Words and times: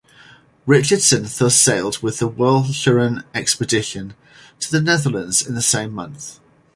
Richardson 0.65 1.27
thus 1.37 1.55
sailed 1.55 1.99
with 2.01 2.17
the 2.17 2.27
Walcheren 2.27 3.23
Expedition 3.35 4.15
to 4.59 4.71
the 4.71 4.81
Netherlands 4.81 5.45
in 5.45 5.53
the 5.53 5.61
same 5.61 5.93
month. 5.93 6.39